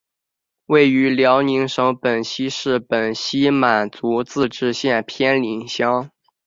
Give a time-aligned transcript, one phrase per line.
[0.65, 6.09] 位于辽宁省本溪市本溪满族自治县偏岭乡。